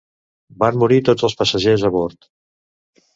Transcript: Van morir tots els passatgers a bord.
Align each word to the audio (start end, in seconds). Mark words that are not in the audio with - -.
Van 0.61 0.79
morir 0.83 0.95
tots 1.09 1.27
els 1.27 1.37
passatgers 1.41 1.83
a 1.91 1.91
bord. 1.97 2.29